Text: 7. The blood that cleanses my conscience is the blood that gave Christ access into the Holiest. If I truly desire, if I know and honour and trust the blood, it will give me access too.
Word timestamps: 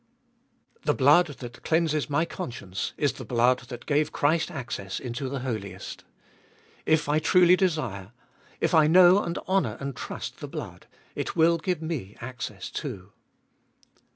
7. 0.79 0.81
The 0.85 0.93
blood 0.95 1.27
that 1.27 1.61
cleanses 1.63 2.09
my 2.09 2.25
conscience 2.25 2.93
is 2.97 3.13
the 3.13 3.23
blood 3.23 3.59
that 3.67 3.85
gave 3.85 4.11
Christ 4.11 4.49
access 4.49 4.99
into 4.99 5.29
the 5.29 5.41
Holiest. 5.41 6.05
If 6.87 7.07
I 7.07 7.19
truly 7.19 7.55
desire, 7.55 8.11
if 8.59 8.73
I 8.73 8.87
know 8.87 9.21
and 9.21 9.37
honour 9.47 9.77
and 9.79 9.95
trust 9.95 10.39
the 10.39 10.47
blood, 10.47 10.87
it 11.13 11.35
will 11.35 11.59
give 11.59 11.83
me 11.83 12.17
access 12.19 12.71
too. 12.71 13.11